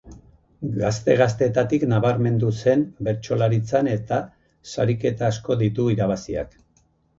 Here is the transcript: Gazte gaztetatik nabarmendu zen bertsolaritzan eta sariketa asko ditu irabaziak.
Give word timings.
Gazte 0.77 1.17
gaztetatik 1.19 1.85
nabarmendu 1.91 2.49
zen 2.63 2.87
bertsolaritzan 3.09 3.91
eta 3.93 4.19
sariketa 4.75 5.31
asko 5.35 5.61
ditu 5.63 5.89
irabaziak. 5.99 6.61